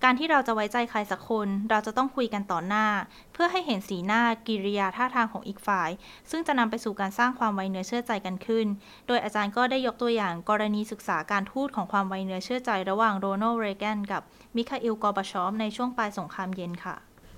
[0.03, 2.87] การที่เราจะไว้ใจใครสักคน เราจะต้องคุยกันต่อหน้า
[3.33, 5.89] เพื่อให้เห็นสีหน้ากิริยาท่าทางของอีกฝ่าย
[6.29, 8.67] ซึ่งจะนำไปสู่การสร้างความไว้เนื้อเชื่อใจกันขึ้น
[9.07, 14.21] โดยอาจารย์ก็ได้ยกตัวอย่างกรณีศึกษาการทูตของความไว้เนื้อเชื่อใจระหว่างโรนัลด์เรแกนกับ
[14.55, 16.95] มิคาอิลกอร์บาชอฟในช่วงปลายสงครามเย็นค่ะ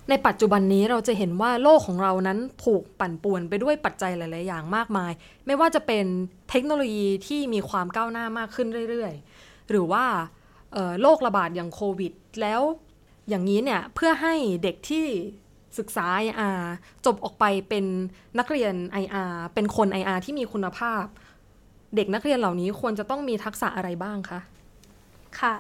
[0.09, 5.11] ในปัจจุบันนี้เราจะเห็นว่าโลกของเรานั้นถูกปั่นป่วนไปด้วยปัจจัยหลาย ๆ อย่างมากมาย
[5.45, 6.05] ไม่ว่าจะเป็น
[6.49, 10.05] เทคโนโลยีที่มีความก้าวหน้ามากขึ้นเรื่อย ๆ หรือว่า
[11.01, 12.61] โรคระบาดอย่างโควิด แล้ว
[13.29, 15.05] อย่างนี้เนี่ยเพื่อให้เด็กที่
[15.77, 16.59] ศึกษา IR
[17.05, 17.85] จบออกไปเป็น
[18.39, 21.03] นักเรียน IR เป็นคน IR ที่มีคุณภาพ
[21.95, 24.39] เด็กนักเรียนเหล่านี้ควรจะต้องมีทักษะอะไรบ้างคะ
[25.39, 25.53] ค่ะ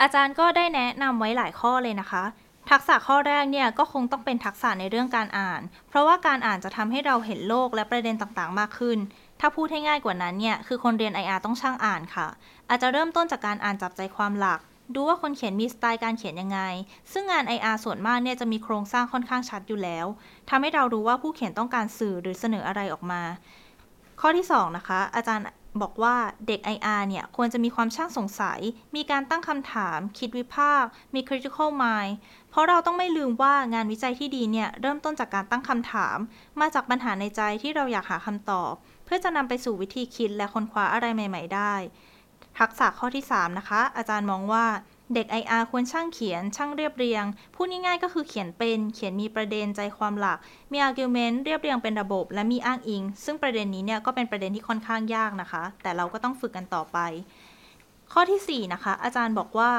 [0.00, 2.24] อาจารย์ก็ได้แนะนำไว้หลายข้อเลยนะคะ
[2.70, 8.98] ทักษะข้อแรกเนี่ยก็คงต้องเป็นทักษะในเรื่องการอ่าน เพราะว่าการอ่านจะทำให้เราเห็นโลกและประเด็นต่างๆ มากขึ้น
[9.40, 12.26] ถ้าพูดให้ง่ายกว่านั้นเนี่ยคือคนเรียน IR ต้องช่างอ่านค่ะ
[12.68, 14.60] อาจจะเริ่มต้นจากการอ่านจับใจความหลัก
[14.94, 16.60] ดูว่าคนเขียนมีสไตล์การเขียนยังไง
[17.12, 20.06] ซึ่งงาน IR ส่วนมากเนี่ยจะมีโครงสร้างค่อนข้างชัดอยู่แล้ว
[20.48, 23.22] ทำให้เรารู้ว่าผู้เขียนต้องการสื่อหรือเสนออะไรออกมา
[24.20, 25.46] ข้อที่ 2 นะคะ อาจารย์
[25.82, 28.60] บอกว่าเด็ก IR เนี่ยควรจะมีความช่างสงสัย
[28.96, 32.12] มีการตั้งคำถาม คิดวิพากษ์ มี critical mind
[32.50, 36.18] เพราะเราต้องไม่ลืมว่างานวิจัยที่ดีเนี่ยเริ่มต้นจากการตั้งคำถาม
[36.60, 38.72] มาจากปัญหาในใจที่เราอยากหาคำตอบ
[39.04, 41.74] เพื่อจะนำไปสู่วิธีคิดและค้นคว้าอะไรใหม่ ๆ ได้
[42.58, 44.66] ทักษะข้อที่ 3 นะคะ อาจารย์มองว่า
[45.14, 50.38] เด็ก IR ควรช่างเขียน ช่างเรียบเรียง พูดง่ายๆก็คือเขียนเป็น เขียนมีประเด็นใจความหลัก
[50.72, 56.98] มี argument เรียบเรียงเป็นระบบ และมีอ้างอิง ซึ่งประเด็นนี้เนี่ยก็เป็นประเด็นที่ค่อนข้างยากนะคะ แต่เราก็ต้องฝึกกันต่อไป
[58.12, 59.70] ข้อทีสี่4 นะคะ อาจารย์บอกว่า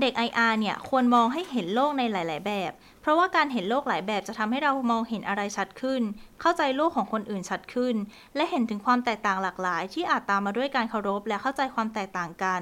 [0.00, 2.72] เด็ก IR เนี่ยควรมองให้เห็นโลกในหลาย ๆ แบบ
[3.06, 6.02] เพราะว่าการเห็นโลกหลายแบบจะทำให้เรามองเห็นอะไรชัดขึ้น
[6.40, 7.94] เข้าใจโลกของคนอื่นชัดขึ้น
[8.36, 12.60] และเห็นถึงความแตกต่างหลากหลาย ที่อาจตามมาด้วยการเคารพและเข้าใจความแตกต่างกัน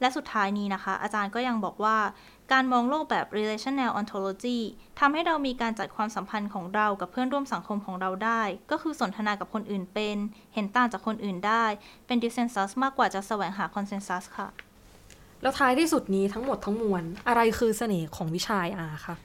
[0.00, 1.96] และสุดท้ายนี้นะคะ อาจารย์ก็ยังบอกว่า
[2.52, 4.58] การมองโลกแบบ relational ontology
[5.00, 10.16] ทำให้เรามีการจัดความสัมพันธ์ของเรากับเพื่อนร่วมสังคมของเราได้ ก็คือสนทนากับคนอื่นเป็น
[10.54, 11.64] เห็นต่างจากคนอื่นได้
[12.06, 14.48] เป็น dissensus มากกว่าจะแสวงหา consensus ค่ะ
[15.42, 19.16] แล้วท้ายที่สุดนี้ทั้งหมดทั้งมวล อะไรคือเสน่ห์ของวิชา IR คะ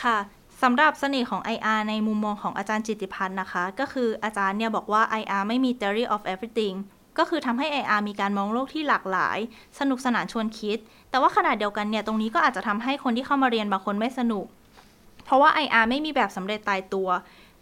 [0.00, 0.18] ค่ะ
[0.62, 6.76] สำหรับเสน่ห์ของ IR ในมุมมองของอาจารย์จิติพัฒน์นะคะ ก็คืออาจารย์เนี่ยบอกว่า IR ไม่มี theory of everything
[7.18, 9.38] ก็คือทำให้ IR มีการมองโลกที่หลากหลาย
[9.78, 10.78] สนุกสนานชวนคิด
[11.10, 14.46] แต่ว่าขณะเดียวกันเนี่ยตรงนี้ก็อาจจะทำให้คนที่เข้ามาเรียนบางคนไม่สนุก
[15.24, 17.08] เพราะว่า IR ไม่มีแบบสำเร็จตายตัว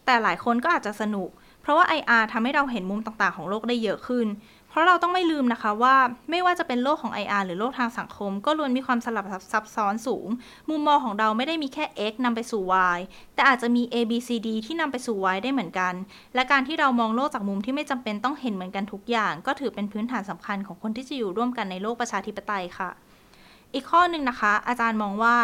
[0.05, 1.29] แต่หลายคนก็อาจจะสนุก
[1.63, 4.27] เพราะว่า IR ทำให้เราเห็นมุมต่างๆ ของโลกได้เยอะขึ้น
[4.71, 5.97] เพราะเราต้องไม่ลืมนะคะว่า
[6.31, 10.29] ไม่ว่าจะเป็นโลกของ IR หรือโลกทางสังคม ก็ล้วนมีความสลับซับซ้อนสูง
[10.71, 12.63] มุมมองของเราไม่ได้มีแค่ x นำไปสู่
[12.97, 12.99] y
[13.35, 15.95] แต่อาจจะมี a b c d ที่นำไปสู่ y ได้เหมือนกัน
[16.35, 22.91] และการที่เรามองโลกจากมุมที่ไม่จำเป็นต้องเห็นเหมือนกันทุกอย่าง ก็ถือเป็นพื้นฐานสำคัญของคนที่จะอยู่ร่วมกันในโลกประชาธิปไตยค่ะ
[23.75, 25.37] อีกข้อหนึ่งนะคะ อาจารย์มองว่า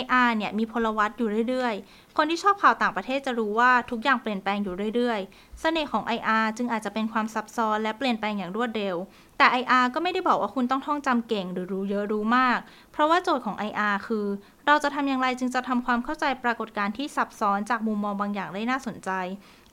[0.00, 8.96] IR เนี่ยมีพลวัตอยู่เรื่อยๆ คนที่ชอบข่าวต่างประเทศจะรู้ว่าทุกอย่างเปลี่ยนแปลงอยู่เรื่อยๆ เสน่ห์ของ IR จึงอาจจะเป็นความซับซ้อนและเปลี่ยนแปลงอย่างรวดเร็ว
[9.38, 12.58] แต่ IR ก็ไม่ได้บอกว่าคุณต้องท่องจำเก่งหรือรู้เยอะรู้มาก
[12.92, 14.26] เพราะว่าโจทย์ของ IR คือ
[14.66, 19.10] เราจะทำอย่างไรจึงจะทำความเข้าใจปรากฏการณ์ที่ซับซ้อนจากมุมมองบางอย่างได้น่าสนใจ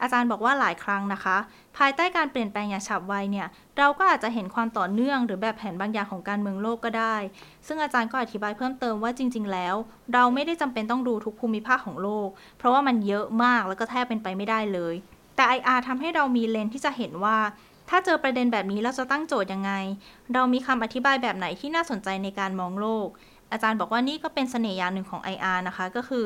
[0.01, 1.37] อาจารย์บอกว่าหลายครั้งนะคะ
[1.77, 7.15] ภายใต้การเปลี่ยนแปลงอย่างฉับไวเนี่ย เราก็อาจจะเห็นความต่อเนื่อง หรือแบบแผนบางอย่างของการเมืองโลกก็ได้
[7.67, 9.75] ซึ่งอาจารย์ก็อธิบายเพิ่มเติมว่าจริง ๆ แล้ว
[10.13, 14.95] เราไม่ได้จำเป็นต้องดูทุกภูมิภาคของโลก เพราะว่ามันเยอะมากแล้วก็แทบเป็นไปไม่ได้เลย
[15.35, 17.37] แต่ IR ทำให้เรามีเลนที่จะเห็นว่า
[17.89, 19.71] ถ้าเจอประเด็นแบบนี้เราจะตั้งโจทย์ยังไง
[20.33, 23.07] เรามีคำอธิบายแบบไหนที่น่าสนใจในการมองโลก
[23.51, 26.25] อาจารย์บอกว่านี่ก็เป็นเสน่ห์อย่างหนึ่งของ IR นะคะ ก็คือ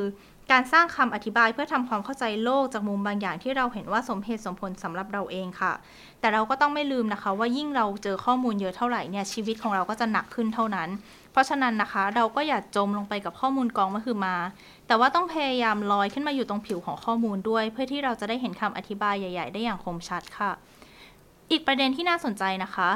[0.51, 5.73] การสร้างคำอธิบายเพื่อทำความเข้าใจโลกจากมุมบางอย่างที่เราเห็นว่าสมเหตุสมผลสำหรับเราเองค่ะ
[6.19, 10.89] แต่เราก็ต้องไม่ลืมนะคะ ว่ายิ่งเราเจอข้อมูลเยอะเท่าไหร่เนี่ยชีวิตของเราก็จะหนักขึ้นเท่านั้น
[11.31, 14.35] เพราะฉะนั้นนะคะ เราก็อย่าจมลงไปกับข้อมูลกองมะคือมา
[14.87, 20.51] แต่ว่าต้องพยายามลอยขึ้นมาอยู่ตรงผิวของข้อมูลด้วย เพื่อที่เราจะได้เห็นคำอธิบายใหญ่ ๆ ได้อย่างคมชัดค่ะ
[21.51, 22.89] อีกประเด็นที่น่าสนใจนะคะ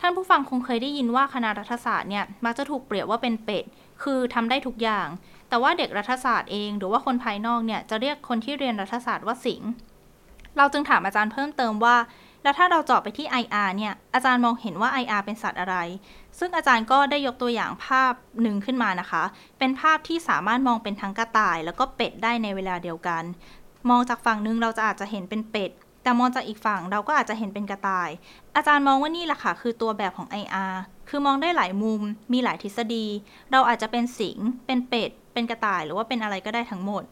[0.00, 3.64] ท่านผู้ฟังคงเคยได้ยินว่าคณะรัฐศาสตร์เนี่ยมักจะถูกเปรียบว่าเป็นเป็ด
[4.02, 5.06] คือทำได้ทุกอย่าง
[5.48, 9.62] แต่ว่าเด็กรัฐศาสตร์เองหรือว่าคนภายนอกเนี่ยจะเรียกคนที่เรียนรัฐศาสตร์ว่าสิง
[10.56, 11.96] เราจึงถามอาจารย์เพิ่มเติมว่า
[12.42, 15.76] แล้วถ้าเราเจาะไปที่ IR เนี่ย อาจารย์มองเห็นว่า IR เป็นสัตว์อะไร
[16.38, 19.22] ซึ่งอาจารย์ก็ได้ยกตัวอย่างภาพหนึ่งขึ้นมานะคะ
[19.58, 23.22] เป็นภาพที่สามารถมองเป็นทั้งกระต่าย แล้วก็เป็ดได้ในเวลาเดียวกัน
[23.90, 25.70] มองจากฝั่งหนึ่งเราจะอาจจะเห็นเป็นเป็ด
[26.02, 28.10] แต่มองจากอีกฝั่งเราก็อาจจะเห็นเป็นกระต่าย
[28.56, 30.74] อาจารย์มองว่านี่แหละค่ะคือตัวแบบของ IR
[31.08, 32.00] คือมองได้หลายมุม
[32.32, 33.06] มีหลายทฤษฎี
[33.52, 37.02] เราอาจจะเป็นสิง เป็นเป็ด เป็นกระต่าย หรือว่าเป็นอะไรก็ได้ทั้งหมด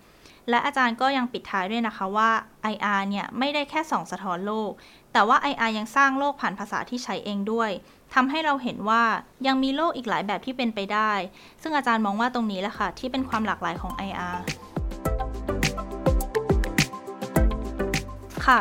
[0.51, 2.31] และอาจารย์ก็ยังปิดท้ายด้วยนะคะว่า
[2.73, 4.71] IR เนี่ยไม่ได้แค่ส่องสะท้อนโลก
[5.13, 7.71] แต่ว่า IR ยังสร้างโลกผ่านภาษาที่ใช้เองด้วย
[8.15, 9.03] ทำให้เราเห็นว่า
[9.47, 11.13] ยังมีโลกอีกหลายแบบที่เป็นไปได้
[11.63, 14.37] ซึ่งอาจารย์มองว่าตรงนี้แหละค่ะที่เป็นความหลากหลายของ IR
[18.47, 18.61] ค่ะ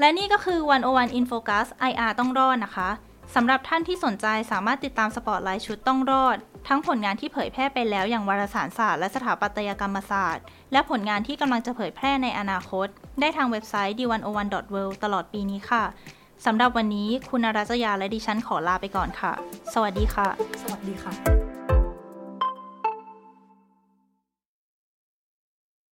[0.00, 0.58] และนี่ก็คือ
[0.88, 2.88] 101 in focus IR ต้องรอดนะคะ
[3.34, 6.36] สำหรับท่านที่สนใจสามารถติดตามสปอตไลท์ชุดต้องรอด
[6.68, 12.86] ทั้งผลงานที่เผยแพร่ไปแล้วอย่างวารสารศาสตร์และสถาปัตยกรรมศาสตร์ และผลงานที่กำลังจะเผยแพร่ในอนาคต
[13.20, 15.84] ได้ทางเว็บไซต์ d101.world ตลอดปีนี้ค่ะ
[16.46, 19.32] สำหรับวันนี้คุณรัจยาและดิฉันขอลาไปก่อนค่ะ
[19.72, 20.28] สวัสดีค่ะ
[20.62, 21.43] สวัสดีค่ะ